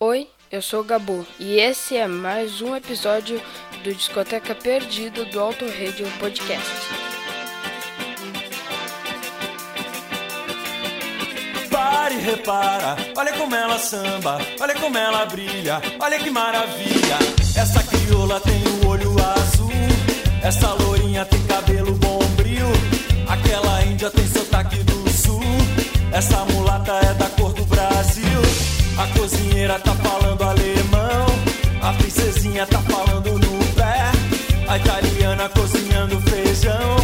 Oi, 0.00 0.28
eu 0.52 0.62
sou 0.62 0.82
o 0.82 0.84
Gabu 0.84 1.26
e 1.40 1.58
esse 1.58 1.96
é 1.96 2.06
mais 2.06 2.62
um 2.62 2.76
episódio 2.76 3.42
do 3.82 3.92
Discoteca 3.92 4.54
Perdida 4.54 5.24
do 5.24 5.40
Auto 5.40 5.64
Radio 5.64 6.06
Podcast. 6.20 6.70
Pare 11.68 12.14
e 12.14 12.18
repara, 12.20 12.96
olha 13.16 13.32
como 13.32 13.52
ela 13.56 13.76
samba, 13.76 14.38
olha 14.60 14.74
como 14.76 14.96
ela 14.96 15.26
brilha, 15.26 15.82
olha 15.98 16.16
que 16.20 16.30
maravilha. 16.30 17.18
Essa 17.56 17.82
crioula 17.82 18.38
tem 18.38 18.62
o 18.84 18.86
olho 18.86 19.16
azul, 19.18 19.72
essa 20.44 20.74
lourinha 20.74 21.24
tem 21.24 21.44
cabelo 21.48 21.90
bombril, 21.94 22.66
aquela 23.28 23.84
índia 23.84 24.08
tem 24.10 24.28
sotaque 24.28 24.76
do 24.84 25.10
sul, 25.10 25.42
essa 26.12 26.44
mulata 26.44 26.92
é 26.92 27.17
cozinheira 29.28 29.78
tá 29.80 29.94
falando 29.96 30.42
alemão, 30.42 31.26
a 31.82 31.92
princesinha 31.92 32.66
tá 32.66 32.78
falando 32.78 33.38
no 33.38 33.64
pé, 33.74 34.10
a 34.66 34.78
italiana 34.78 35.50
cozinhando 35.50 36.18
feijão, 36.22 36.96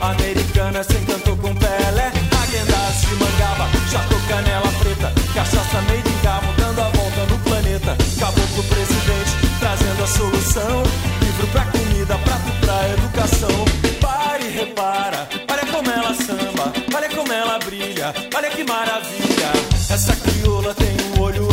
a 0.00 0.10
americana 0.10 0.82
se 0.82 0.94
encantou 0.94 1.36
com 1.36 1.54
Pelé, 1.54 2.10
Agendas 2.42 3.00
de 3.00 3.14
mangaba, 3.14 3.68
chato 3.92 4.16
canela 4.26 4.72
preta, 4.80 5.12
cachaça 5.32 5.80
made 5.82 6.08
in 6.08 6.20
Gamo, 6.22 6.52
dando 6.56 6.80
a 6.80 6.88
volta 6.88 7.26
no 7.30 7.38
planeta, 7.38 7.96
caboclo 8.18 8.64
presidente, 8.64 9.30
trazendo 9.60 10.02
a 10.02 10.06
solução, 10.08 10.82
livro 11.22 11.46
pra 11.52 11.64
comida, 11.66 12.18
prato 12.18 12.52
pra 12.60 12.88
educação, 12.88 13.64
pare 14.00 14.46
e 14.46 14.50
repara, 14.50 15.28
olha 15.48 15.66
como 15.66 15.90
ela 15.90 16.14
samba, 16.14 16.72
olha 16.92 17.08
como 17.10 17.32
ela 17.32 17.58
brilha, 17.60 18.12
olha 18.34 18.50
que 18.50 18.64
maravilha, 18.64 19.52
essa 19.88 20.16
crioula 20.16 20.74
tem 20.74 20.96
um 21.14 21.20
olho 21.22 21.47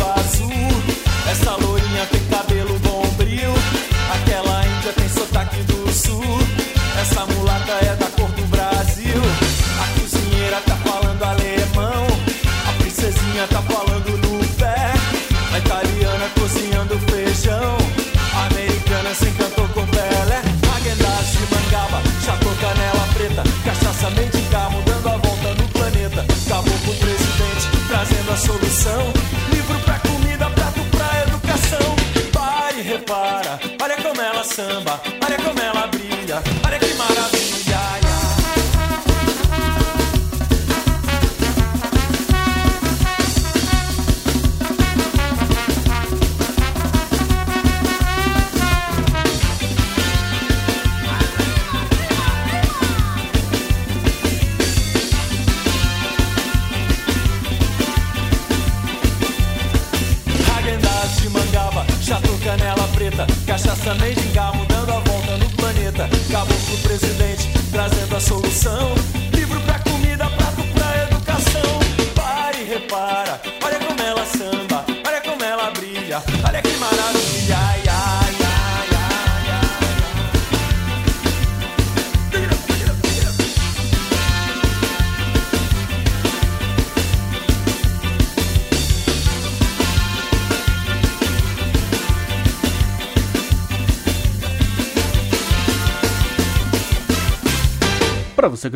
samba, 34.56 34.98
olha 35.22 35.36
como 35.44 35.60
ela 35.60 35.65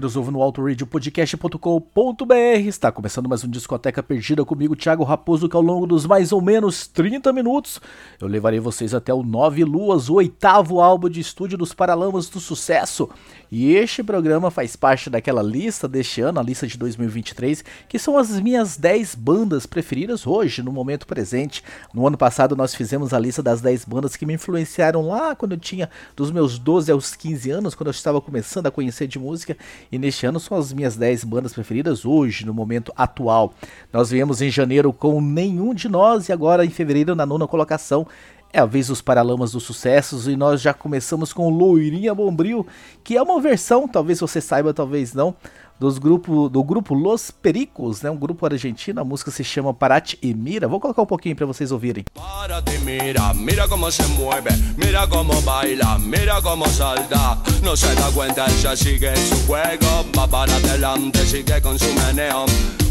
Nos 0.01 0.17
ouve 0.17 0.31
no 0.31 0.41
autoradiopodcast.com.br, 0.41 2.35
está 2.67 2.91
começando 2.91 3.29
mais 3.29 3.45
um 3.45 3.51
Discoteca 3.51 4.03
Perdida 4.03 4.43
comigo, 4.47 4.75
Thiago 4.75 5.05
Raposo, 5.05 5.47
que 5.47 5.55
ao 5.55 5.61
longo 5.61 5.87
dos 5.87 6.07
mais 6.07 6.33
ou 6.33 6.41
menos 6.41 6.87
30 6.87 7.31
minutos 7.35 7.79
eu 8.19 8.27
levarei 8.27 8.59
vocês 8.59 8.95
até 8.95 9.13
o 9.13 9.23
Nove 9.23 9.63
Luas, 9.63 10.09
o 10.09 10.15
oitavo 10.15 10.81
álbum 10.81 11.11
de 11.11 11.21
estúdio 11.21 11.59
dos 11.59 11.75
Paralamas 11.75 12.31
do 12.31 12.41
Sucesso. 12.41 13.11
E 13.53 13.75
este 13.75 14.03
programa 14.03 14.51
faz 14.51 14.75
parte 14.77 15.11
daquela 15.11 15.43
lista 15.43 15.89
deste 15.89 16.21
ano, 16.21 16.39
a 16.39 16.43
lista 16.43 16.67
de 16.67 16.79
2023, 16.79 17.65
que 17.89 17.99
são 17.99 18.17
as 18.17 18.41
minhas 18.41 18.77
10 18.77 19.17
bandas 19.17 19.67
preferidas 19.67 20.27
hoje, 20.27 20.63
no 20.63 20.73
momento 20.73 21.07
presente. 21.07 21.63
No 21.93 22.07
ano 22.07 22.17
passado 22.17 22.57
nós 22.57 22.75
fizemos 22.75 23.13
a 23.13 23.19
lista 23.19 23.43
das 23.43 23.61
10 23.61 23.85
bandas 23.85 24.17
que 24.17 24.25
me 24.25 24.35
influenciaram 24.35 25.07
lá 25.07 25.35
quando 25.35 25.53
eu 25.53 25.59
tinha 25.59 25.91
dos 26.17 26.31
meus 26.31 26.59
12 26.59 26.93
aos 26.93 27.15
15 27.17 27.51
anos, 27.51 27.75
quando 27.75 27.89
eu 27.89 27.93
estava 27.93 28.21
começando 28.21 28.67
a 28.67 28.71
conhecer 28.71 29.07
de 29.07 29.19
música. 29.19 29.57
E 29.93 29.99
neste 29.99 30.25
ano 30.25 30.39
são 30.39 30.57
as 30.57 30.73
minhas 30.73 30.97
10 30.97 31.25
bandas 31.25 31.53
preferidas 31.53 32.05
hoje, 32.05 32.47
no 32.47 32.55
momento 32.55 32.93
atual. 32.97 33.53
Nós 33.93 34.11
viemos 34.11 34.41
em 34.41 34.51
janeiro 34.51 34.93
com 34.93 35.21
Nenhum 35.21 35.75
de 35.75 35.89
Nós 35.89 36.29
e 36.29 36.33
agora 36.33 36.65
em 36.65 36.71
fevereiro 36.71 37.17
na 37.17 37.27
nona 37.27 37.49
colocação. 37.49 38.07
É 38.53 38.59
a 38.59 38.67
vez 38.67 38.89
dos 38.89 39.01
Paralamas 39.01 39.53
dos 39.53 39.63
Sucessos 39.63 40.27
e 40.27 40.37
nós 40.37 40.61
já 40.61 40.75
começamos 40.75 41.33
com 41.33 41.49
Loirinha 41.51 42.15
Bombril, 42.15 42.67
que 43.05 43.17
é 43.17 43.23
uma 43.23 43.41
versão, 43.41 43.87
talvez 43.87 44.19
você 44.19 44.41
saiba, 44.41 44.75
talvez 44.75 45.15
não, 45.15 45.37
dos 45.81 45.97
grupo, 45.97 46.51
do 46.51 46.63
grupo 46.63 46.95
Los 46.95 47.31
Pericos, 47.31 48.03
né? 48.03 48.11
um 48.11 48.17
grupo 48.17 48.45
argentino, 48.45 49.01
a 49.01 49.05
música 49.05 49.31
se 49.31 49.43
chama 49.43 49.73
Parate 49.73 50.19
e 50.21 50.35
Mira. 50.35 50.69
Vou 50.69 50.79
colocar 50.79 51.01
um 51.01 51.07
pouquinho 51.07 51.35
para 51.35 51.47
vocês 51.47 51.73
ouvirem. 51.73 52.05
Párate, 52.13 52.79
mira, 52.81 53.33
mira 53.33 53.67
cómo 53.67 53.91
se 53.91 54.03
mueve, 54.09 54.51
mira 54.77 55.07
cómo 55.07 55.41
baila, 55.41 55.99
mira 55.99 56.43
cómo 56.43 56.69
salta. 56.69 57.39
No 57.65 57.75
se 57.75 57.95
da 57.95 58.13
cuenta, 58.13 58.45
ella 58.51 58.77
sigue 58.77 59.17
su 59.17 59.47
juego, 59.47 60.05
va 60.15 60.29
para 60.29 60.55
adelante, 60.55 61.25
sigue 61.25 61.63
con 61.63 61.79
su 61.79 61.91
meneo. 61.95 62.45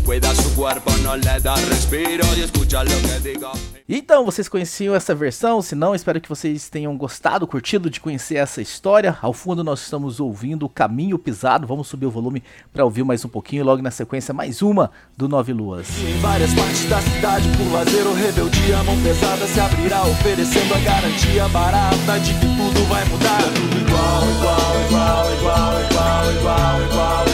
Cuida 0.10 0.34
seu 0.34 0.50
corpo, 0.56 0.92
não 1.04 1.16
lhe 1.16 1.40
dá 1.40 1.54
respiro 1.54 2.26
e 2.36 2.42
escuta 2.42 2.82
lo 2.82 2.90
que 2.90 3.20
digo. 3.20 3.52
Então, 3.88 4.26
vocês 4.26 4.50
conheciam 4.50 4.96
essa 4.96 5.14
versão? 5.14 5.62
Se 5.62 5.76
não, 5.76 5.94
espero 5.94 6.20
que 6.20 6.28
vocês 6.28 6.68
tenham 6.68 6.98
gostado, 6.98 7.46
curtido 7.46 7.92
de 7.92 8.00
conhecer 8.00 8.38
essa 8.38 8.60
história. 8.60 9.16
Ao 9.22 9.34
fundo, 9.34 9.64
nós 9.64 9.82
estamos 9.82 10.20
ouvindo 10.20 10.66
o 10.66 10.70
Caminho 10.70 11.20
Pisado. 11.20 11.68
Vamos 11.68 11.88
subir 11.88 12.08
o 12.08 12.10
volume 12.10 12.42
para 12.74 12.84
ouvir 12.84 13.04
mais 13.04 13.24
um 13.24 13.30
pouquinho. 13.30 13.64
Logo 13.64 13.84
na 13.84 13.92
sequência, 13.92 14.34
mais 14.34 14.64
uma 14.64 14.90
do 15.16 15.30
Nove 15.30 15.54
Luas. 15.54 15.88
E 16.00 16.10
em 16.10 16.20
várias 16.22 16.56
partes 16.56 16.90
da 16.90 17.00
cidade, 17.02 17.48
por 17.56 17.72
lazer 17.72 18.08
ou 18.08 18.16
rebeldia, 18.16 18.84
mão 18.86 19.00
pesada 19.04 19.46
se 19.46 19.60
abrirá, 19.60 20.02
oferecendo 20.08 20.74
a 20.74 20.80
garantia 20.80 21.48
barata 21.50 22.20
de 22.20 22.34
que 22.34 22.48
tudo 22.48 22.84
vai 22.90 23.06
mudar. 23.06 23.44
Tudo 23.44 23.78
igual, 23.78 24.24
igual, 24.38 24.86
igual, 24.88 25.34
igual, 25.34 25.84
igual, 25.84 26.34
igual, 26.34 26.82
igual. 26.82 26.82
igual. 26.88 27.29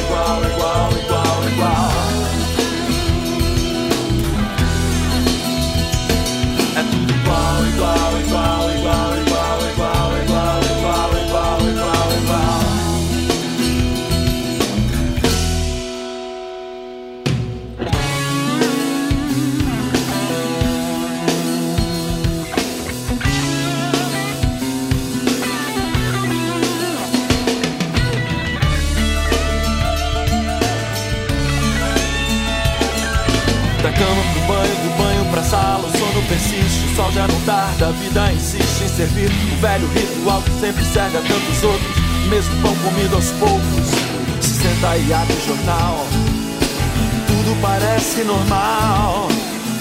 O 36.96 37.04
sol 37.04 37.12
já 37.12 37.28
não 37.28 37.42
tarda, 37.42 37.88
a 37.90 37.92
vida 37.92 38.32
insiste 38.32 38.84
em 38.84 38.88
servir 38.88 39.30
o 39.30 39.60
velho 39.60 39.88
ritual 39.90 40.42
que 40.42 40.52
sempre 40.62 40.86
serve 40.86 41.18
a 41.18 41.22
tantos 41.22 41.64
outros, 41.64 42.30
mesmo 42.30 42.62
pão 42.62 42.74
comido 42.78 43.16
aos 43.16 43.32
poucos. 43.32 43.90
Se 44.40 44.54
senta 44.54 44.96
e 44.98 45.14
abre 45.14 45.34
o 45.34 45.46
jornal, 45.46 46.06
tudo 47.28 47.62
parece 47.62 48.24
normal. 48.24 49.28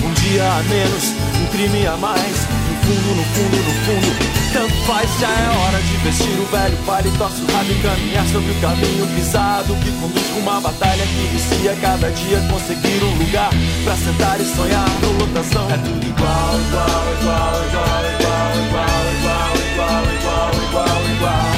Um 0.03 0.13
dia 0.15 0.45
a 0.45 0.63
menos, 0.65 1.15
um 1.41 1.47
crime 1.53 1.87
a 1.87 1.97
mais. 1.97 2.54
Fundo, 2.85 3.15
no 3.17 3.25
fundo, 3.25 3.57
no 3.57 3.73
fundo, 3.87 4.09
tanto 4.53 4.75
faz, 4.85 5.09
já 5.19 5.27
é 5.27 5.49
hora 5.57 5.81
de 5.81 5.97
vestir 6.05 6.39
o 6.39 6.45
velho 6.55 6.77
paletó 6.85 7.31
surrado 7.31 7.73
e 7.73 7.81
caminhar 7.81 8.27
sobre 8.27 8.51
o 8.51 8.61
caminho 8.61 9.07
pisado 9.17 9.75
que 9.77 9.91
conduz 9.93 10.27
com 10.27 10.41
uma 10.41 10.61
batalha 10.61 11.03
que 11.03 11.29
vicia 11.33 11.75
cada 11.81 12.11
dia 12.11 12.41
conseguir 12.51 13.03
um 13.03 13.15
lugar 13.25 13.49
pra 13.85 13.97
sentar 13.97 14.39
e 14.39 14.45
sonhar 14.45 14.87
no 15.01 15.13
lotação. 15.13 15.67
É 15.71 15.79
tudo 15.79 16.07
igual, 16.07 16.61
igual, 16.69 17.05
igual, 17.21 17.65
igual, 17.65 18.05
igual, 18.13 18.53
igual, 18.69 19.05
igual, 19.17 19.55
igual, 19.73 20.05
igual, 20.13 20.53
igual, 20.69 21.03
igual. 21.17 21.49
É 21.49 21.54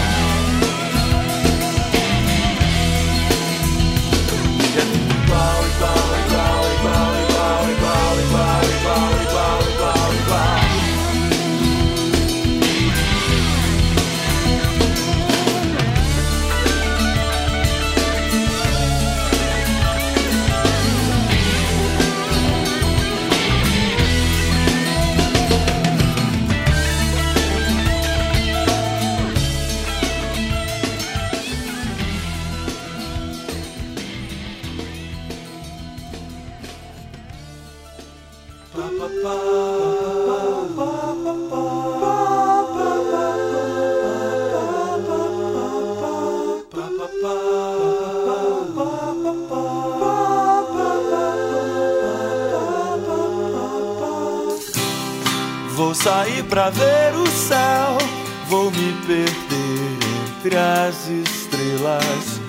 sair 55.97 56.45
pra 56.45 56.69
ver 56.71 57.15
o 57.17 57.27
céu, 57.27 57.97
vou 58.49 58.71
me 58.71 58.93
perder 59.07 59.99
entre 60.29 60.57
as 60.57 61.09
estrelas. 61.09 62.41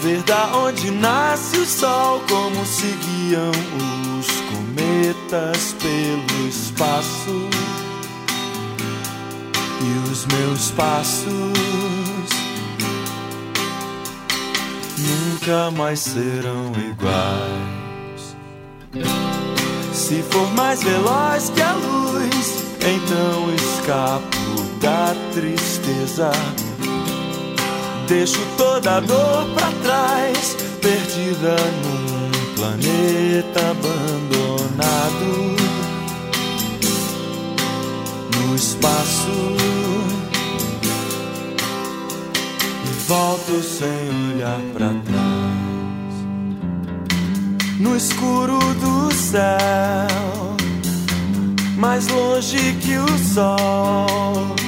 Ver 0.00 0.22
da 0.22 0.56
onde 0.56 0.90
nasce 0.90 1.58
o 1.58 1.66
sol, 1.66 2.22
como 2.28 2.64
se 2.64 2.86
guiam 2.86 3.50
os 4.18 4.26
cometas 4.50 5.74
pelo 5.80 6.48
espaço. 6.48 7.48
E 9.80 10.10
os 10.10 10.26
meus 10.26 10.70
passos 10.70 11.32
nunca 14.98 15.70
mais 15.72 16.00
serão 16.00 16.72
iguais. 16.88 17.81
Se 20.12 20.22
for 20.24 20.46
mais 20.52 20.82
veloz 20.82 21.48
que 21.54 21.62
a 21.62 21.72
luz, 21.72 22.64
então 22.80 23.54
escapo 23.54 24.62
da 24.78 25.14
tristeza. 25.32 26.30
Deixo 28.06 28.38
toda 28.58 28.98
a 28.98 29.00
dor 29.00 29.46
pra 29.54 29.72
trás, 29.82 30.54
perdida 30.82 31.56
num 31.82 32.54
planeta 32.56 33.70
abandonado. 33.70 35.56
No 38.36 38.54
espaço, 38.54 39.56
e 42.84 43.08
volto 43.08 43.62
sem 43.62 44.34
olhar 44.34 44.60
pra 44.74 44.88
trás 44.88 45.11
no 47.78 47.96
escuro 47.96 48.58
do 48.74 49.14
céu, 49.14 50.56
mais 51.76 52.06
longe 52.08 52.74
que 52.80 52.96
o 52.96 53.18
sol. 53.18 54.61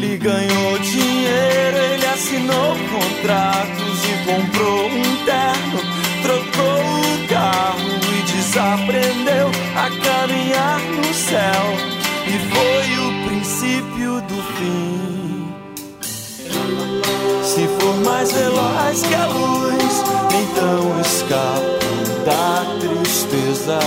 Ele 0.00 0.16
ganhou 0.16 0.78
dinheiro, 0.78 1.76
ele 1.76 2.06
assinou 2.06 2.76
contratos 2.88 3.98
e 4.04 4.12
comprou 4.24 4.86
um 4.86 5.24
terno, 5.24 5.80
trocou 6.22 6.80
o 7.00 7.28
carro 7.28 7.98
e 8.16 8.22
desaprendeu 8.32 9.50
a 9.74 9.90
caminhar 9.90 10.78
no 10.78 11.12
céu. 11.12 11.64
E 12.28 12.38
foi 12.54 12.86
o 13.06 13.08
princípio 13.26 14.20
do 14.20 14.40
fim. 14.54 15.52
Se 17.42 17.66
for 17.80 17.96
mais 18.04 18.30
veloz 18.30 19.02
que 19.02 19.14
a 19.16 19.26
luz, 19.26 20.04
então 20.30 21.00
escapo 21.00 21.88
da 22.24 22.64
tristeza. 22.78 23.80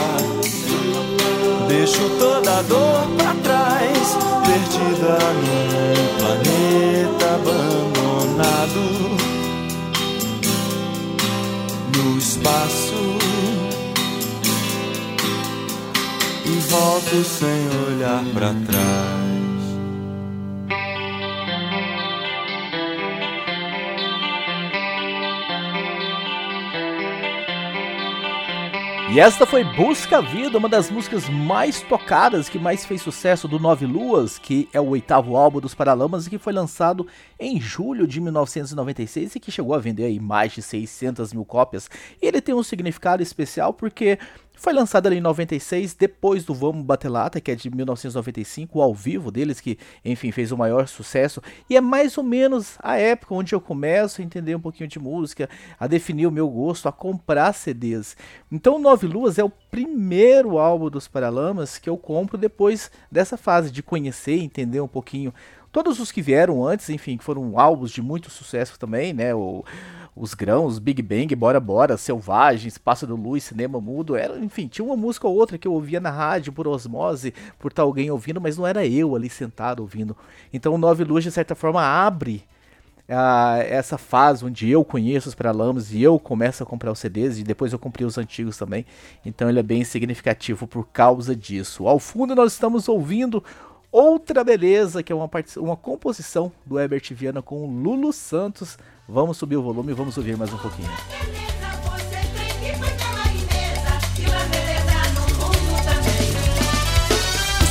Deixo 1.70 2.10
toda 2.20 2.60
a 2.60 2.62
dor 2.64 3.08
pra 3.18 3.34
trás, 3.44 3.71
perdida 4.46 5.18
num 5.42 5.96
planeta 6.18 7.26
abandonado. 7.36 8.84
No 11.96 12.18
espaço, 12.18 13.02
e 16.46 16.54
volto 16.70 17.24
sem 17.24 17.60
olhar 17.88 18.24
pra 18.34 18.54
trás. 18.66 19.11
E 29.14 29.20
esta 29.20 29.46
foi 29.46 29.62
Busca 29.66 30.20
a 30.20 30.22
Vida, 30.22 30.58
uma 30.58 30.70
das 30.70 30.90
músicas 30.90 31.28
mais 31.28 31.82
tocadas, 31.82 32.48
que 32.48 32.58
mais 32.58 32.86
fez 32.86 33.02
sucesso 33.02 33.46
do 33.46 33.60
Nove 33.60 33.86
Luas, 33.86 34.38
que 34.38 34.70
é 34.72 34.80
o 34.80 34.88
oitavo 34.88 35.36
álbum 35.36 35.60
dos 35.60 35.76
Paralamas 35.76 36.26
e 36.26 36.30
que 36.30 36.38
foi 36.38 36.54
lançado 36.54 37.06
em 37.38 37.60
julho 37.60 38.08
de 38.08 38.22
1996 38.22 39.36
e 39.36 39.40
que 39.42 39.52
chegou 39.52 39.76
a 39.76 39.80
vender 39.80 40.06
aí 40.06 40.18
mais 40.18 40.54
de 40.54 40.62
600 40.62 41.34
mil 41.34 41.44
cópias. 41.44 41.90
E 42.22 42.26
ele 42.26 42.40
tem 42.40 42.56
um 42.56 42.64
significado 42.64 43.22
especial 43.22 43.74
porque 43.74 44.18
foi 44.62 44.74
lançado 44.74 45.08
ali 45.08 45.18
em 45.18 45.22
96, 45.22 45.96
depois 45.96 46.46
do 46.46 46.54
Vamos 46.54 46.86
Bater 46.86 47.12
Lata, 47.12 47.42
que 47.42 47.50
é 47.50 47.56
de 47.56 47.68
1995, 47.76 48.78
o 48.78 48.82
ao 48.84 48.94
vivo 48.94 49.32
deles, 49.32 49.60
que, 49.60 49.76
enfim, 50.06 50.32
fez 50.32 50.52
o 50.52 50.58
maior 50.58 50.88
sucesso. 50.88 51.42
E 51.68 51.76
é 51.76 51.82
mais 51.82 52.16
ou 52.16 52.24
menos 52.24 52.76
a 52.80 52.96
época 52.96 53.34
onde 53.34 53.56
eu 53.56 53.60
começo 53.60 54.22
a 54.22 54.24
entender 54.24 54.54
um 54.54 54.60
pouquinho 54.60 54.88
de 54.88 55.00
música, 55.00 55.50
a 55.80 55.88
definir 55.88 56.28
o 56.28 56.32
meu 56.32 56.48
gosto, 56.48 56.88
a 56.88 56.92
comprar 56.92 57.54
CDs. 57.54 58.16
Então, 58.52 58.78
Nove 58.78 59.08
Luas 59.08 59.40
é 59.40 59.44
o 59.44 59.50
primeiro 59.50 60.60
álbum 60.60 60.92
dos 60.92 61.08
Paralamas 61.08 61.80
que 61.80 61.90
eu 61.90 61.98
compro 61.98 62.38
depois 62.38 62.92
dessa 63.12 63.38
fase 63.38 63.72
de 63.72 63.82
conhecer 63.82 64.36
e 64.36 64.44
entender 64.44 64.80
um 64.80 64.88
pouquinho. 64.88 65.34
Todos 65.72 66.00
os 66.00 66.12
que 66.12 66.22
vieram 66.22 66.64
antes, 66.64 66.88
enfim, 66.92 67.18
que 67.18 67.24
foram 67.24 67.58
álbuns 67.58 67.90
de 67.90 68.02
muito 68.02 68.30
sucesso 68.30 68.78
também, 68.78 69.12
né? 69.12 69.34
O 69.34 69.66
os 70.16 70.34
grãos, 70.34 70.78
Big 70.78 71.02
Bang, 71.02 71.34
Bora 71.36 71.60
Bora, 71.60 71.98
Selvagens, 71.98 72.78
Pássaro 72.78 73.16
Luz, 73.16 73.44
Cinema 73.44 73.80
Mudo, 73.80 74.16
era, 74.16 74.38
enfim, 74.40 74.68
tinha 74.68 74.86
uma 74.86 74.98
música 74.98 75.28
ou 75.28 75.36
outra 75.36 75.58
que 75.58 75.68
eu 75.68 75.74
ouvia 75.74 76.00
na 76.00 76.10
rádio 76.10 76.52
por 76.52 76.68
osmose, 76.68 77.34
por 77.58 77.72
estar 77.72 77.84
alguém 77.84 78.12
ouvindo, 78.12 78.42
mas 78.42 78.58
não 78.58 78.68
era 78.68 78.86
eu 78.86 79.16
ali 79.16 79.30
sentado 79.30 79.82
ouvindo. 79.82 80.16
Então 80.54 80.74
o 80.74 80.78
Nove 80.78 81.04
Luz, 81.04 81.24
de 81.24 81.32
certa 81.32 81.56
forma, 81.56 81.82
abre 81.82 82.44
uh, 83.12 83.62
essa 83.68 83.98
fase 83.98 84.46
onde 84.46 84.70
eu 84.70 84.84
conheço 84.84 85.30
os 85.30 85.36
Paralamas 85.36 85.92
e 85.94 86.02
eu 86.02 86.18
começo 86.20 86.64
a 86.64 86.66
comprar 86.66 86.92
os 86.92 87.00
CDs 87.00 87.38
e 87.38 87.44
depois 87.44 87.74
eu 87.74 87.80
comprei 87.80 88.06
os 88.06 88.18
antigos 88.18 88.58
também. 88.58 88.86
Então 89.26 89.50
ele 89.50 89.60
é 89.60 89.64
bem 89.64 89.84
significativo 89.84 90.66
por 90.66 90.88
causa 90.88 91.36
disso. 91.36 91.88
Ao 91.88 92.00
fundo 92.00 92.36
nós 92.36 92.54
estamos 92.54 92.88
ouvindo 92.88 93.44
Outra 93.92 94.44
Beleza, 94.44 95.04
que 95.04 95.12
é 95.12 95.16
uma, 95.16 95.30
uma 95.58 95.76
composição 95.76 96.52
do 96.66 96.80
Herbert 96.80 97.04
Viana 97.12 97.42
com 97.42 97.64
o 97.64 97.68
Lulu 97.68 98.14
Santos. 98.14 98.78
Vamos 99.08 99.38
subir 99.38 99.58
o 99.58 99.62
volume 99.62 99.92
e 99.92 99.96
vamos 99.96 100.18
ouvir 100.18 100.38
mais 100.38 100.54
um 100.54 100.58
pouquinho. 100.58 100.90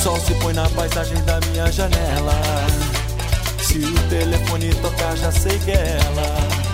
sol 0.02 0.18
se 0.18 0.34
põe 0.34 0.54
na 0.54 0.68
paisagem 0.70 1.22
da 1.24 1.38
minha 1.40 1.70
janela. 1.70 2.32
Se 3.62 3.78
o 3.78 4.08
telefone 4.08 4.74
tocar, 4.76 5.16
já 5.16 5.30
sei 5.30 5.58
que 5.58 5.70
é 5.70 5.98
ela. 6.00 6.70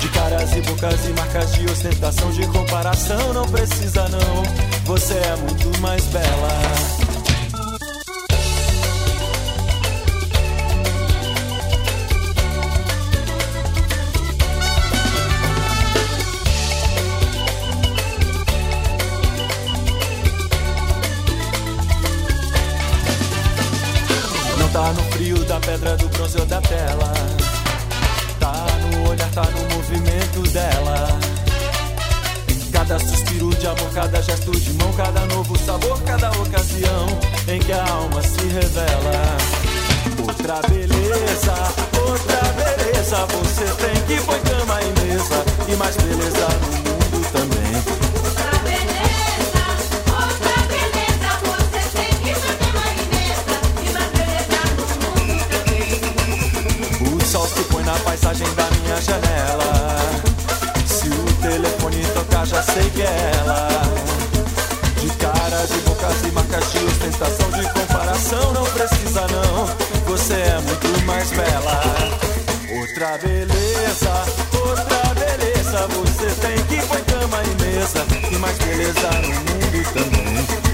De 0.00 0.08
caras 0.08 0.52
e 0.56 0.60
bocas 0.62 1.06
e 1.06 1.12
marcas 1.12 1.52
de 1.52 1.64
ostentação, 1.66 2.30
de 2.32 2.46
comparação, 2.48 3.32
não 3.32 3.46
precisa 3.46 4.08
não. 4.08 4.42
Você 4.86 5.14
é 5.14 5.36
muito 5.36 5.80
mais 5.80 6.04
bela. 6.06 7.09
Pedra, 25.80 25.96
do 25.96 26.08
bronze 26.10 26.38
ou 26.38 26.46
da 26.46 26.60
tela. 26.60 27.12
Tá 28.38 28.66
no 28.82 29.10
olhar, 29.10 29.30
tá 29.30 29.42
no 29.42 29.74
movimento 29.74 30.42
dela. 30.52 31.08
Em 32.48 32.70
cada 32.70 32.98
suspiro 32.98 33.50
de 33.50 33.66
amor, 33.66 33.90
cada 33.94 34.22
gesto 34.22 34.50
de 34.52 34.72
mão, 34.74 34.92
cada 34.92 35.20
novo 35.26 35.58
sabor, 35.58 36.00
cada 36.02 36.30
ocasião 36.30 37.06
em 37.48 37.58
que 37.58 37.72
a 37.72 37.84
alma 37.84 38.22
se 38.22 38.46
revela. 38.46 39.36
Outra 40.26 40.60
beleza, 40.68 41.54
outra 42.06 42.40
beleza, 42.52 43.26
você 43.26 43.64
tem 43.64 44.02
que 44.06 44.22
foi 44.22 44.38
cama 44.40 44.78
e 44.82 45.00
mesa 45.00 45.44
e 45.68 45.76
mais 45.76 45.96
beleza 45.96 46.48
no 46.72 46.79
sei 62.72 62.90
que 62.90 63.02
é 63.02 63.32
ela. 63.40 63.68
De 65.00 65.08
caras, 65.16 65.68
de 65.70 65.80
bocas 65.80 66.22
e 66.24 66.30
marcas 66.32 66.72
de 66.72 66.84
ostentação, 66.84 67.50
de 67.50 67.72
comparação, 67.72 68.52
não 68.52 68.64
precisa 68.66 69.26
não. 69.28 69.66
Você 70.06 70.34
é 70.34 70.60
muito 70.60 71.04
mais 71.04 71.30
bela. 71.30 71.80
Outra 72.78 73.18
beleza, 73.18 74.24
outra 74.52 75.14
beleza. 75.14 75.88
Você 75.88 76.26
tem 76.40 76.64
que 76.66 76.86
põe 76.86 77.02
cama 77.04 77.42
e 77.42 77.62
mesa. 77.62 78.06
E 78.30 78.38
mais 78.38 78.58
beleza 78.58 79.10
no 79.22 79.28
mundo 79.28 79.92
também. 79.92 80.69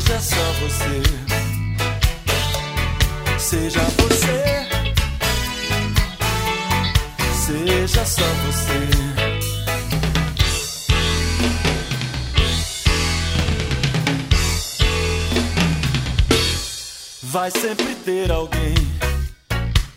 Seja 0.00 0.20
só 0.20 0.52
você. 0.60 1.02
Seja 3.38 3.80
você. 3.98 4.68
Seja 7.34 8.06
só 8.06 8.22
você. 8.46 8.88
Vai 17.22 17.50
sempre 17.50 17.94
ter 17.96 18.32
alguém 18.32 18.74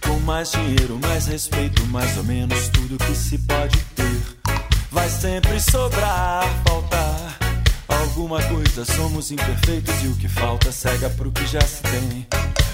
com 0.02 0.20
mais 0.20 0.52
dinheiro, 0.52 1.00
mais 1.02 1.28
respeito, 1.28 1.86
mais 1.88 2.18
ou 2.18 2.26
menos 2.26 2.68
tudo 2.70 2.98
que 2.98 3.16
se 3.16 3.38
pode 3.38 3.78
ter. 3.96 4.22
Vai 4.92 5.10
sempre 5.10 5.60
sobrar, 5.62 6.44
faltar 6.68 7.13
alguma 8.14 8.40
coisa, 8.44 8.86
somos 8.86 9.32
imperfeitos 9.32 10.04
e 10.04 10.08
o 10.08 10.16
que 10.16 10.28
falta 10.28 10.72
cega 10.72 11.10
pro 11.10 11.32
que 11.32 11.48
já 11.48 11.62
se 11.62 11.82
tem. 11.82 12.28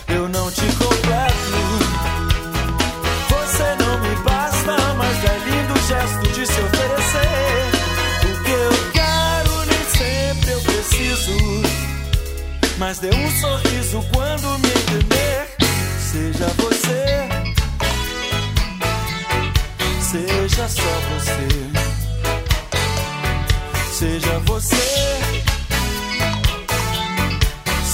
Eu 0.10 0.27
não 0.27 0.51
te 0.51 0.65
completo, 0.74 1.34
você 3.29 3.75
não 3.79 4.00
me 4.01 4.15
basta, 4.17 4.75
mas 4.98 5.24
é 5.24 5.38
lindo 5.46 5.74
o 5.74 5.88
gesto 5.88 6.27
de 6.34 6.46
se 6.46 6.60
oferecer. 6.60 7.72
O 8.25 8.43
que 8.43 8.51
eu 8.51 8.91
quero 8.91 9.65
nem 9.65 9.84
sempre 9.89 10.51
eu 10.51 10.62
preciso, 10.62 11.31
mas 12.77 13.00
dê 13.00 13.10
um 13.10 13.31
sorriso 13.39 14.03
quando 14.13 14.60
me 14.60 14.69
entender. 14.69 15.48
Seja 16.12 16.48
você, 16.58 17.29
seja 20.01 20.67
só 20.67 21.00
você. 21.13 21.69
Seja 24.00 24.39
você, 24.46 25.08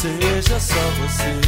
seja 0.05 0.59
só 0.59 0.75
você. 1.01 1.44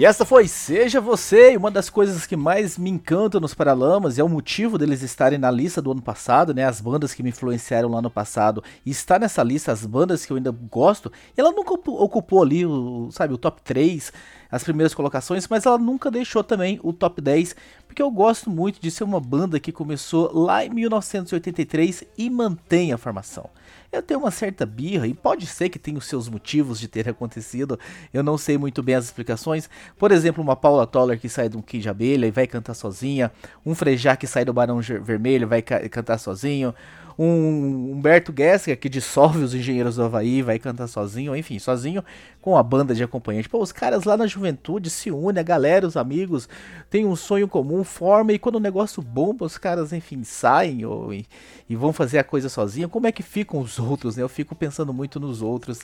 E 0.00 0.04
essa 0.06 0.24
foi 0.24 0.48
Seja 0.48 0.98
Você, 0.98 1.54
uma 1.58 1.70
das 1.70 1.90
coisas 1.90 2.24
que 2.24 2.34
mais 2.34 2.78
me 2.78 2.88
encantam 2.88 3.38
nos 3.38 3.52
Paralamas 3.52 4.16
e 4.16 4.20
é 4.22 4.24
o 4.24 4.30
motivo 4.30 4.78
deles 4.78 5.02
estarem 5.02 5.38
na 5.38 5.50
lista 5.50 5.82
do 5.82 5.92
ano 5.92 6.00
passado, 6.00 6.54
né? 6.54 6.64
As 6.64 6.80
bandas 6.80 7.12
que 7.12 7.22
me 7.22 7.28
influenciaram 7.28 7.90
lá 7.90 8.00
no 8.00 8.10
passado 8.10 8.64
e 8.86 8.90
está 8.90 9.18
nessa 9.18 9.42
lista, 9.42 9.72
as 9.72 9.84
bandas 9.84 10.24
que 10.24 10.32
eu 10.32 10.38
ainda 10.38 10.52
gosto. 10.52 11.12
E 11.36 11.38
ela 11.38 11.52
nunca 11.52 11.74
ocupou 11.74 12.42
ali, 12.42 12.64
o, 12.64 13.10
sabe, 13.12 13.34
o 13.34 13.36
top 13.36 13.60
3, 13.60 14.10
as 14.50 14.64
primeiras 14.64 14.94
colocações, 14.94 15.46
mas 15.46 15.66
ela 15.66 15.76
nunca 15.76 16.10
deixou 16.10 16.42
também 16.42 16.80
o 16.82 16.94
top 16.94 17.20
10, 17.20 17.54
porque 17.86 18.00
eu 18.00 18.10
gosto 18.10 18.48
muito 18.48 18.80
de 18.80 18.90
ser 18.90 19.04
uma 19.04 19.20
banda 19.20 19.60
que 19.60 19.70
começou 19.70 20.32
lá 20.32 20.64
em 20.64 20.70
1983 20.70 22.04
e 22.16 22.30
mantém 22.30 22.94
a 22.94 22.96
formação. 22.96 23.50
Eu 23.92 24.00
tenho 24.02 24.20
uma 24.20 24.30
certa 24.30 24.64
birra 24.64 25.06
e 25.08 25.12
pode 25.12 25.46
ser 25.46 25.68
que 25.68 25.78
tenha 25.78 25.98
os 25.98 26.06
seus 26.06 26.28
motivos 26.28 26.78
de 26.78 26.86
ter 26.86 27.08
acontecido. 27.08 27.78
Eu 28.14 28.22
não 28.22 28.38
sei 28.38 28.56
muito 28.56 28.84
bem 28.84 28.94
as 28.94 29.06
explicações. 29.06 29.68
Por 29.98 30.12
exemplo, 30.12 30.42
uma 30.42 30.54
Paula 30.54 30.86
Toller 30.86 31.18
que 31.18 31.28
sai 31.28 31.48
de 31.48 31.56
um 31.56 31.62
Kid 31.62 31.88
Abelha 31.88 32.26
e 32.26 32.30
vai 32.30 32.46
cantar 32.46 32.74
sozinha. 32.74 33.32
Um 33.66 33.74
Frejá 33.74 34.14
que 34.14 34.28
sai 34.28 34.44
do 34.44 34.52
Barão 34.52 34.80
Vermelho 34.80 35.42
e 35.42 35.46
vai 35.46 35.60
ca 35.60 35.88
cantar 35.88 36.18
sozinho 36.18 36.72
um 37.22 37.92
Humberto 37.92 38.32
Gessinger 38.36 38.78
que 38.78 38.88
dissolve 38.88 39.42
os 39.42 39.52
Engenheiros 39.52 39.96
do 39.96 40.04
Havaí, 40.04 40.42
vai 40.42 40.58
cantar 40.58 40.86
sozinho, 40.86 41.34
enfim, 41.34 41.58
sozinho 41.58 42.04
com 42.40 42.56
a 42.56 42.62
banda 42.62 42.94
de 42.94 43.02
acompanhante. 43.02 43.48
Pô, 43.48 43.60
os 43.60 43.72
caras 43.72 44.04
lá 44.04 44.16
na 44.16 44.26
juventude 44.26 44.88
se 44.88 45.10
unem, 45.10 45.40
a 45.40 45.42
galera, 45.42 45.86
os 45.86 45.96
amigos, 45.96 46.48
tem 46.88 47.04
um 47.04 47.16
sonho 47.16 47.48
comum, 47.48 47.80
com 47.80 47.84
forma 47.84 48.32
e 48.32 48.38
quando 48.38 48.56
o 48.56 48.60
negócio 48.60 49.02
bomba, 49.02 49.46
os 49.46 49.56
caras, 49.56 49.92
enfim, 49.92 50.22
saem 50.22 50.84
ou, 50.84 51.14
e, 51.14 51.26
e 51.68 51.74
vão 51.74 51.92
fazer 51.94 52.18
a 52.18 52.24
coisa 52.24 52.48
sozinho. 52.48 52.90
Como 52.90 53.06
é 53.06 53.12
que 53.12 53.22
ficam 53.22 53.58
os 53.60 53.78
outros, 53.78 54.16
né? 54.16 54.22
Eu 54.22 54.28
fico 54.28 54.54
pensando 54.54 54.92
muito 54.92 55.18
nos 55.18 55.40
outros. 55.40 55.80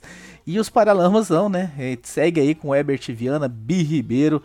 E 0.47 0.59
os 0.59 0.69
Paralamas 0.69 1.31
não, 1.31 1.49
né? 1.49 1.73
segue 2.03 2.41
aí 2.41 2.55
com 2.55 2.75
Herbert 2.75 3.01
Viana, 3.09 3.49
Bi 3.49 3.83
Ribeiro 3.83 4.43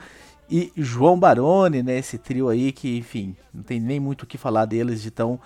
e 0.50 0.72
João 0.78 1.20
Baroni, 1.20 1.84
né? 1.84 1.98
Esse 1.98 2.18
trio 2.18 2.48
aí 2.48 2.72
que, 2.72 2.98
enfim, 2.98 3.36
não 3.54 3.64
tem 3.64 3.80
nem 3.80 4.00
muito 4.00 4.24
o 4.24 4.28
que 4.28 4.38
falar 4.38 4.66
deles 4.66 5.02
de 5.02 5.12
tão 5.12 5.40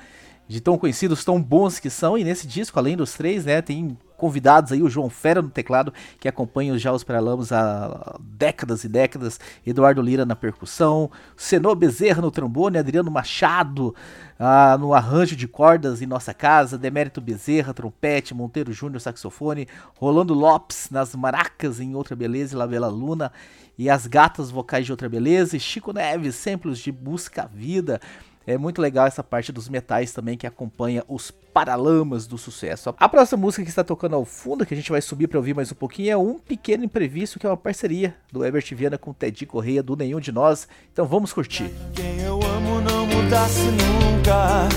de 0.47 0.61
tão 0.61 0.77
conhecidos, 0.77 1.23
tão 1.23 1.41
bons 1.41 1.79
que 1.79 1.89
são. 1.89 2.17
E 2.17 2.23
nesse 2.23 2.47
disco, 2.47 2.77
além 2.77 2.95
dos 2.95 3.13
três, 3.13 3.45
né, 3.45 3.61
tem 3.61 3.97
convidados 4.17 4.71
aí, 4.71 4.81
o 4.81 4.89
João 4.89 5.09
Fera 5.09 5.41
no 5.41 5.49
teclado, 5.49 5.93
que 6.19 6.27
acompanha 6.27 6.77
já 6.77 6.91
os 6.91 7.03
Paralamas 7.03 7.51
há 7.51 8.17
décadas 8.19 8.83
e 8.83 8.89
décadas, 8.89 9.39
Eduardo 9.65 10.01
Lira 10.01 10.25
na 10.25 10.35
percussão, 10.35 11.11
Senô 11.35 11.75
Bezerra 11.75 12.21
no 12.21 12.31
trombone, 12.31 12.77
Adriano 12.77 13.11
Machado 13.11 13.93
ah, 14.39 14.77
no 14.79 14.93
arranjo 14.93 15.35
de 15.35 15.47
cordas 15.47 16.01
em 16.01 16.05
nossa 16.05 16.33
casa, 16.33 16.77
Demérito 16.77 17.21
Bezerra, 17.21 17.73
trompete, 17.73 18.33
Monteiro 18.33 18.71
Júnior, 18.71 19.01
saxofone, 19.01 19.67
Rolando 19.97 20.33
Lopes 20.33 20.89
nas 20.89 21.15
maracas 21.15 21.79
em 21.79 21.95
Outra 21.95 22.15
Beleza 22.15 22.55
e 22.55 22.57
Lavela 22.57 22.87
Luna, 22.87 23.31
e 23.77 23.89
as 23.89 24.07
gatas 24.07 24.49
vocais 24.49 24.85
de 24.85 24.91
Outra 24.91 25.09
Beleza, 25.09 25.57
e 25.57 25.59
Chico 25.59 25.91
Neves, 25.91 26.35
samples 26.35 26.79
de 26.79 26.91
Busca 26.91 27.49
Vida, 27.53 27.99
é 28.47 28.57
muito 28.57 28.81
legal 28.81 29.07
essa 29.07 29.23
parte 29.23 29.51
dos 29.51 29.67
metais 29.67 30.11
também 30.11 30.37
que 30.37 30.45
acompanha 30.45 31.03
os 31.07 31.31
paralamas 31.31 32.27
do 32.27 32.37
sucesso. 32.37 32.93
A 32.97 33.09
próxima 33.09 33.41
música 33.41 33.63
que 33.63 33.69
está 33.69 33.83
tocando 33.83 34.15
ao 34.15 34.25
fundo, 34.25 34.65
que 34.65 34.73
a 34.73 34.77
gente 34.77 34.91
vai 34.91 35.01
subir 35.01 35.27
para 35.27 35.37
ouvir 35.37 35.55
mais 35.55 35.71
um 35.71 35.75
pouquinho, 35.75 36.11
é 36.11 36.17
Um 36.17 36.37
Pequeno 36.37 36.83
Imprevisto, 36.83 37.39
que 37.39 37.45
é 37.45 37.49
uma 37.49 37.57
parceria 37.57 38.15
do 38.31 38.43
Herbert 38.43 38.65
Viana 38.75 38.97
com 38.97 39.11
o 39.11 39.13
Teddy 39.13 39.45
Correia, 39.45 39.81
do 39.81 39.95
Nenhum 39.95 40.19
de 40.19 40.31
Nós. 40.31 40.67
Então 40.91 41.05
vamos 41.05 41.31
curtir. 41.33 41.71
Quem 41.93 42.19
eu 42.21 42.39
amo 42.43 42.81
não 42.81 43.07
mudasse 43.07 43.61
nunca. 43.61 44.67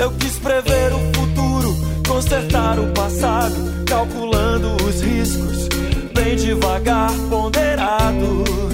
Eu 0.00 0.10
quis 0.16 0.38
prever 0.38 0.92
o 0.92 0.98
futuro, 1.14 1.74
consertar 2.06 2.78
o 2.78 2.92
passado, 2.92 3.54
calculando 3.86 4.76
os 4.84 5.00
riscos, 5.02 5.68
bem 6.14 6.36
devagar, 6.36 7.10
ponderado 7.28 8.71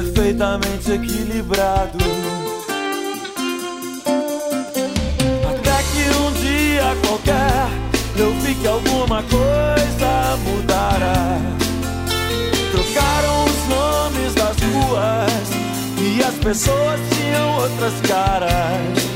perfeitamente 0.00 0.92
equilibrado. 0.92 1.98
Até 5.50 5.82
que 5.82 6.04
um 6.16 6.32
dia 6.40 6.96
qualquer 7.06 7.68
eu 8.16 8.34
vi 8.40 8.54
que 8.54 8.66
alguma 8.66 9.22
coisa 9.24 10.38
mudará. 10.44 11.38
Trocaram 12.72 13.44
os 13.44 13.68
nomes 13.68 14.34
das 14.34 14.56
ruas 14.72 15.50
e 15.98 16.22
as 16.22 16.34
pessoas 16.36 17.00
tinham 17.14 17.56
outras 17.60 18.00
caras. 18.08 19.10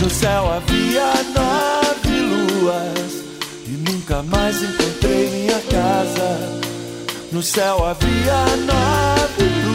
No 0.00 0.10
céu 0.10 0.52
havia 0.52 1.12
nove 1.32 2.20
luas 2.20 3.24
e 3.66 3.70
nunca 3.88 4.22
mais 4.22 4.60
encontrei 4.62 5.30
minha 5.30 5.60
casa. 5.70 6.60
No 7.30 7.42
céu 7.42 7.84
havia 7.86 8.56
nove 8.66 9.44
luas 9.44 9.73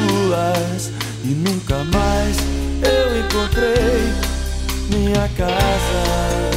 e 1.23 1.27
nunca 1.29 1.83
mais 1.85 2.37
eu 2.83 3.19
encontrei 3.19 4.13
minha 4.91 5.27
casa. 5.29 6.48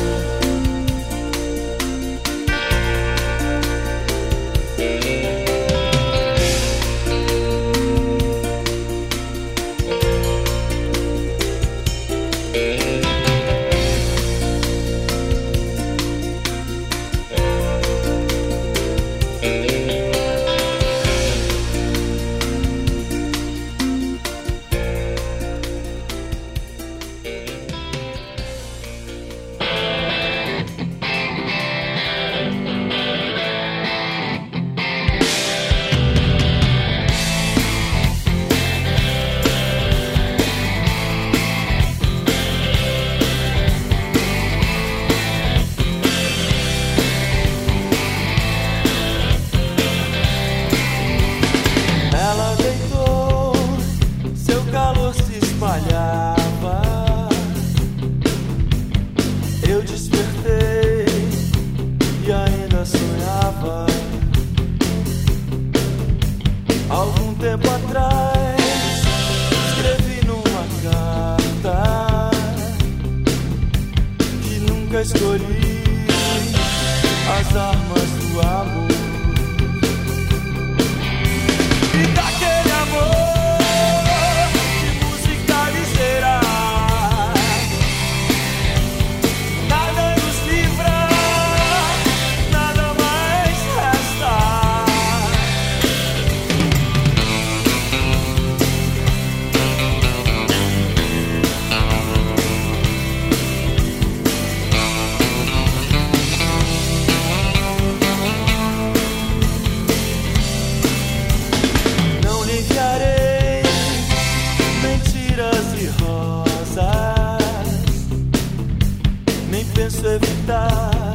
se 119.92 120.14
evitar. 120.14 121.11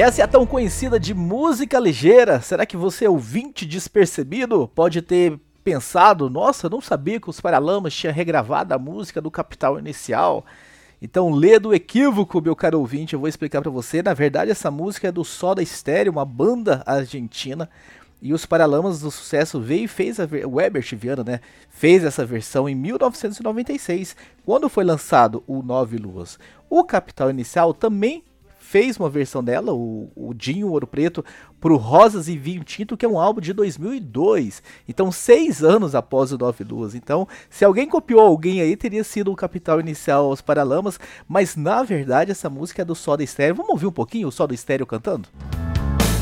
Essa 0.00 0.22
é 0.22 0.24
a 0.24 0.28
tão 0.28 0.46
conhecida 0.46 0.98
de 0.98 1.12
música 1.12 1.78
ligeira. 1.78 2.40
Será 2.40 2.64
que 2.64 2.74
você, 2.74 3.06
ouvinte 3.06 3.66
despercebido, 3.66 4.66
pode 4.74 5.02
ter 5.02 5.38
pensado: 5.62 6.30
nossa, 6.30 6.70
não 6.70 6.80
sabia 6.80 7.20
que 7.20 7.28
os 7.28 7.38
Paralamas 7.38 7.92
tinham 7.94 8.14
regravado 8.14 8.72
a 8.72 8.78
música 8.78 9.20
do 9.20 9.30
Capital 9.30 9.78
Inicial? 9.78 10.46
Então, 11.02 11.30
lê 11.30 11.58
do 11.58 11.74
equívoco, 11.74 12.40
meu 12.40 12.56
caro 12.56 12.80
ouvinte, 12.80 13.12
eu 13.12 13.20
vou 13.20 13.28
explicar 13.28 13.60
para 13.60 13.70
você. 13.70 14.02
Na 14.02 14.14
verdade, 14.14 14.50
essa 14.50 14.70
música 14.70 15.08
é 15.08 15.12
do 15.12 15.22
Soda 15.22 15.62
Stereo, 15.62 16.12
uma 16.12 16.24
banda 16.24 16.82
argentina. 16.86 17.68
E 18.22 18.32
os 18.32 18.46
Paralamas 18.46 19.00
do 19.00 19.10
Sucesso 19.10 19.60
veio 19.60 19.84
e 19.84 19.88
fez 19.88 20.18
a 20.18 20.26
o 20.48 20.58
Herbert 20.58 20.96
Viana, 20.96 21.22
né? 21.22 21.40
Fez 21.68 22.04
essa 22.04 22.24
versão 22.24 22.66
em 22.66 22.74
1996, 22.74 24.16
quando 24.46 24.66
foi 24.70 24.82
lançado 24.82 25.44
o 25.46 25.62
Nove 25.62 25.98
Luas. 25.98 26.38
O 26.70 26.84
Capital 26.84 27.28
Inicial 27.28 27.74
também 27.74 28.24
fez 28.70 28.96
uma 28.96 29.10
versão 29.10 29.42
dela, 29.42 29.74
o, 29.74 30.12
o 30.14 30.32
Dinho 30.32 30.68
Ouro 30.68 30.86
Preto, 30.86 31.24
pro 31.60 31.76
Rosas 31.76 32.28
e 32.28 32.38
Vinho 32.38 32.62
Tinto, 32.62 32.96
que 32.96 33.04
é 33.04 33.08
um 33.08 33.18
álbum 33.18 33.40
de 33.40 33.52
2002. 33.52 34.62
Então, 34.88 35.10
seis 35.10 35.64
anos 35.64 35.96
após 35.96 36.30
o 36.30 36.38
Nove 36.38 36.62
Duas. 36.62 36.94
Então, 36.94 37.26
se 37.48 37.64
alguém 37.64 37.88
copiou 37.88 38.20
alguém 38.20 38.60
aí, 38.60 38.76
teria 38.76 39.02
sido 39.02 39.32
o 39.32 39.36
Capital 39.36 39.80
Inicial 39.80 40.26
aos 40.26 40.40
Paralamas. 40.40 41.00
Mas, 41.26 41.56
na 41.56 41.82
verdade, 41.82 42.30
essa 42.30 42.48
música 42.48 42.82
é 42.82 42.84
do 42.84 42.94
Soda 42.94 43.24
Estéreo. 43.24 43.56
Vamos 43.56 43.72
ouvir 43.72 43.86
um 43.86 43.92
pouquinho 43.92 44.28
o 44.28 44.32
Soda 44.32 44.54
Estéreo 44.54 44.86
cantando? 44.86 45.28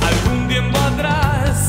Algum 0.00 0.48
tempo 0.48 0.78
atrás, 0.78 1.68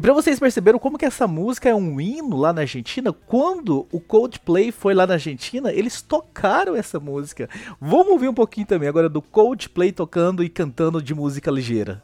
E 0.00 0.02
para 0.02 0.14
vocês 0.14 0.40
perceberam 0.40 0.78
como 0.78 0.96
que 0.96 1.04
essa 1.04 1.28
música 1.28 1.68
é 1.68 1.74
um 1.74 2.00
hino 2.00 2.38
lá 2.38 2.54
na 2.54 2.62
Argentina, 2.62 3.12
quando 3.12 3.86
o 3.92 4.00
Coldplay 4.00 4.72
foi 4.72 4.94
lá 4.94 5.06
na 5.06 5.12
Argentina, 5.12 5.70
eles 5.70 6.00
tocaram 6.00 6.74
essa 6.74 6.98
música. 6.98 7.50
Vamos 7.78 8.08
ouvir 8.08 8.26
um 8.26 8.32
pouquinho 8.32 8.66
também 8.66 8.88
agora 8.88 9.10
do 9.10 9.20
Coldplay 9.20 9.92
tocando 9.92 10.42
e 10.42 10.48
cantando 10.48 11.02
de 11.02 11.14
música 11.14 11.50
ligeira. 11.50 12.02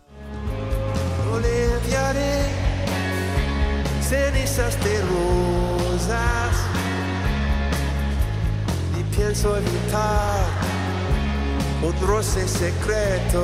roce 12.07 12.47
secreto. 12.47 13.41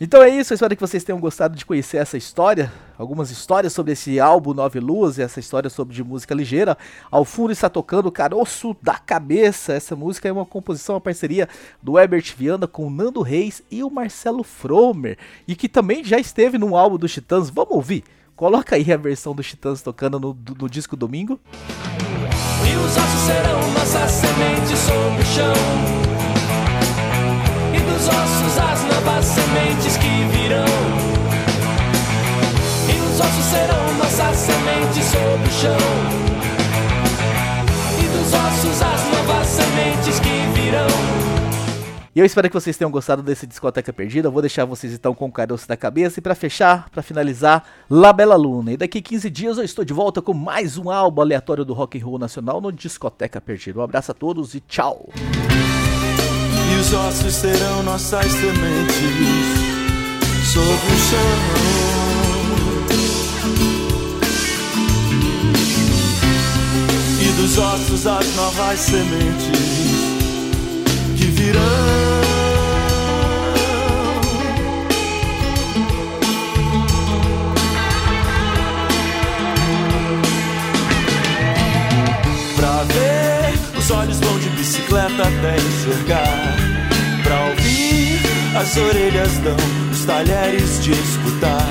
Então 0.00 0.22
é 0.22 0.28
isso, 0.28 0.52
eu 0.52 0.54
espero 0.54 0.76
que 0.76 0.80
vocês 0.80 1.02
tenham 1.02 1.18
gostado 1.18 1.56
de 1.56 1.66
conhecer 1.66 1.96
essa 1.96 2.16
história, 2.16 2.72
algumas 2.96 3.32
histórias 3.32 3.72
sobre 3.72 3.92
esse 3.92 4.20
álbum 4.20 4.54
Nove 4.54 4.78
Luas, 4.78 5.18
essa 5.18 5.40
história 5.40 5.68
sobre 5.68 5.92
de 5.92 6.04
música 6.04 6.36
ligeira. 6.36 6.78
Ao 7.10 7.24
fundo 7.24 7.50
está 7.52 7.68
tocando 7.68 8.12
Caroço 8.12 8.76
da 8.80 8.94
Cabeça. 8.94 9.72
Essa 9.72 9.96
música 9.96 10.28
é 10.28 10.32
uma 10.32 10.46
composição, 10.46 10.94
uma 10.94 11.00
parceria 11.00 11.48
do 11.82 11.98
Herbert 11.98 12.32
Viana 12.36 12.68
com 12.68 12.86
o 12.86 12.90
Nando 12.90 13.22
Reis 13.22 13.60
e 13.68 13.82
o 13.82 13.90
Marcelo 13.90 14.44
Fromer, 14.44 15.18
e 15.48 15.56
que 15.56 15.68
também 15.68 16.04
já 16.04 16.18
esteve 16.18 16.58
no 16.58 16.76
álbum 16.76 16.96
dos 16.96 17.12
Titãs. 17.12 17.50
Vamos 17.50 17.74
ouvir? 17.74 18.04
Coloca 18.36 18.76
aí 18.76 18.92
a 18.92 18.96
versão 18.96 19.34
dos 19.34 19.48
Titãs 19.48 19.82
tocando 19.82 20.20
no, 20.20 20.38
no 20.60 20.70
disco 20.70 20.94
Domingo. 20.94 21.40
E 21.50 22.76
os 22.76 22.96
ossos 22.96 23.20
serão 23.26 23.68
massas 23.70 24.10
sementes 24.12 24.78
sobre 24.78 25.22
o 25.22 25.26
chão 25.26 26.17
E 42.18 42.20
eu 42.20 42.26
espero 42.26 42.48
que 42.48 42.54
vocês 42.54 42.76
tenham 42.76 42.90
gostado 42.90 43.22
desse 43.22 43.46
Discoteca 43.46 43.92
Perdida. 43.92 44.26
Eu 44.26 44.32
vou 44.32 44.42
deixar 44.42 44.64
vocês 44.64 44.92
então 44.92 45.14
com 45.14 45.26
o 45.26 45.30
caroço 45.30 45.68
da 45.68 45.76
cabeça. 45.76 46.18
E 46.18 46.20
para 46.20 46.34
fechar, 46.34 46.90
para 46.90 47.00
finalizar, 47.00 47.64
La 47.88 48.12
Bela 48.12 48.34
Luna. 48.34 48.72
E 48.72 48.76
daqui 48.76 49.00
15 49.00 49.30
dias 49.30 49.56
eu 49.56 49.62
estou 49.62 49.84
de 49.84 49.92
volta 49.92 50.20
com 50.20 50.34
mais 50.34 50.76
um 50.76 50.90
álbum 50.90 51.20
aleatório 51.20 51.64
do 51.64 51.72
rock 51.72 51.96
and 51.96 52.04
roll 52.04 52.18
nacional 52.18 52.60
no 52.60 52.72
Discoteca 52.72 53.40
Perdida. 53.40 53.78
Um 53.78 53.84
abraço 53.84 54.10
a 54.10 54.14
todos 54.14 54.52
e 54.56 54.60
tchau 54.60 55.10
e 56.68 56.80
os 56.80 56.92
ossos 56.92 57.34
serão 57.36 57.84
nossas 57.84 58.26
sementes 58.26 58.96
sobre 60.52 60.72
o 60.72 60.98
chão. 61.08 61.18
E 67.22 67.40
dos 67.40 67.58
ossos 67.58 68.06
as 68.08 68.34
novas 68.34 68.80
sementes 68.80 69.87
os 83.76 83.90
olhos 83.90 84.20
vão 84.20 84.38
de 84.38 84.48
bicicleta 84.50 85.22
até 85.22 85.56
enxergar 85.56 86.68
as 88.58 88.76
orelhas 88.76 89.38
dão 89.38 89.56
os 89.92 90.04
talheres 90.04 90.82
de 90.82 90.90
escutar. 90.90 91.64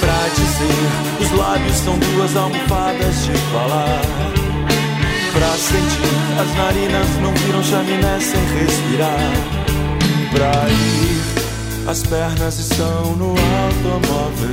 Pra 0.00 0.28
dizer, 0.34 1.20
os 1.20 1.38
lábios 1.38 1.76
são 1.76 1.98
duas 1.98 2.34
almofadas 2.34 3.26
de 3.26 3.32
falar. 3.52 4.37
Pra 5.38 5.56
sentir, 5.56 6.40
as 6.40 6.56
narinas 6.56 7.06
não 7.22 7.32
viram 7.32 7.62
chaminé 7.62 8.18
sem 8.18 8.44
respirar. 8.58 9.30
Pra 10.32 10.68
ir, 10.68 11.88
as 11.88 12.02
pernas 12.02 12.58
estão 12.58 13.14
no 13.14 13.30
automóvel 13.30 14.50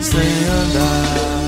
sem 0.00 0.48
andar. 0.48 1.45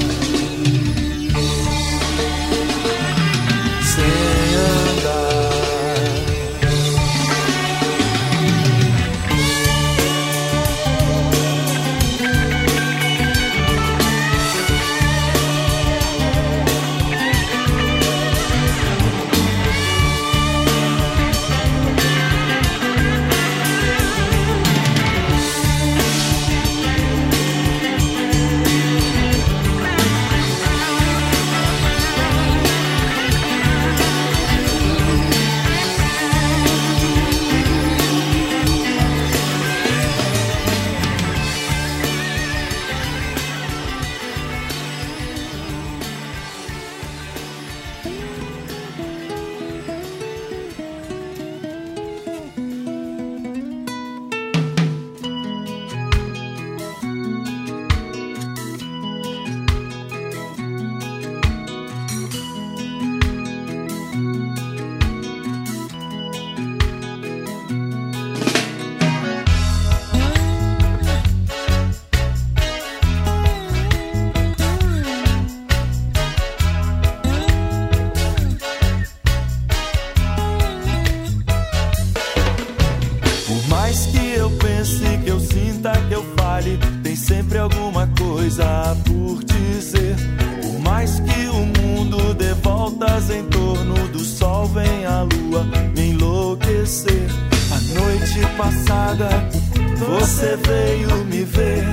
Você 100.38 100.57
veio 100.57 101.24
me 101.24 101.42
ver. 101.42 101.85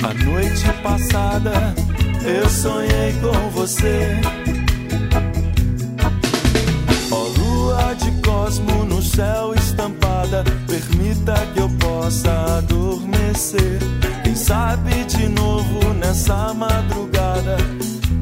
A 0.00 0.24
noite 0.24 0.72
passada 0.80 1.74
eu 2.24 2.48
sonhei 2.48 3.12
com 3.20 3.50
você. 3.50 4.20
Ó 7.10 7.16
oh, 7.16 7.28
lua 7.40 7.94
de 7.94 8.12
cosmo 8.22 8.84
no 8.84 9.02
céu 9.02 9.52
estampada, 9.56 10.44
permita 10.68 11.34
que 11.52 11.58
eu 11.58 11.68
possa 11.80 12.30
adormecer. 12.58 13.80
Quem 14.22 14.36
sabe 14.36 15.04
de 15.06 15.28
novo 15.30 15.92
nessa 15.94 16.54
madrugada 16.54 17.56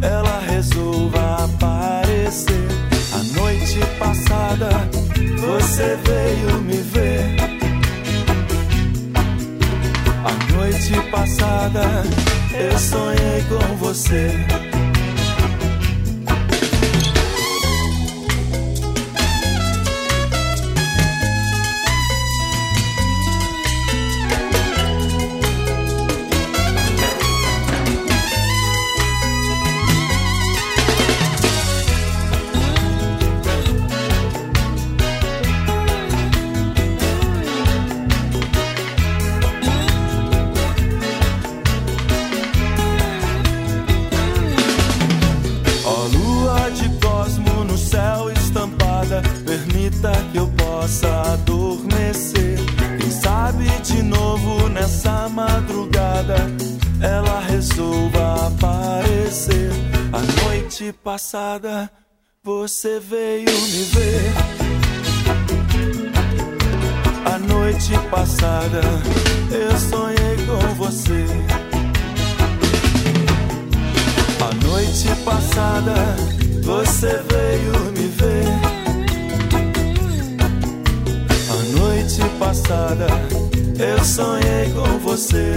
ela 0.00 0.40
resolva 0.40 1.44
aparecer. 1.44 2.68
A 3.12 3.38
noite 3.38 3.80
passada 3.98 4.70
você 5.48 5.96
veio 6.04 6.60
me 6.62 6.76
ver. 6.76 7.17
Passada 11.68 12.02
eu 12.54 12.78
sonhei 12.78 13.42
com 13.48 13.76
você. 13.76 14.67
Você 62.42 63.00
veio 63.00 63.50
me 63.50 63.82
ver. 63.84 64.32
A 67.24 67.38
noite 67.38 67.92
passada 68.10 68.80
eu 69.50 69.78
sonhei 69.78 70.36
com 70.46 70.74
você. 70.74 71.24
A 74.40 74.66
noite 74.66 75.08
passada 75.24 75.94
você 76.62 77.22
veio 77.30 77.92
me 77.92 78.08
ver. 78.08 78.44
A 81.50 81.78
noite 81.78 82.20
passada 82.38 83.06
eu 83.78 84.04
sonhei 84.04 84.70
com 84.74 84.98
você. 84.98 85.54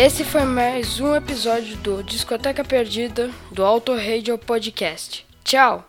Esse 0.00 0.22
foi 0.22 0.44
mais 0.44 1.00
um 1.00 1.16
episódio 1.16 1.76
do 1.78 2.04
Discoteca 2.04 2.62
Perdida 2.62 3.32
do 3.50 3.64
Auto 3.64 3.96
Radio 3.96 4.38
Podcast. 4.38 5.26
Tchau! 5.42 5.84